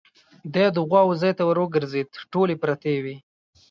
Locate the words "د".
0.75-0.77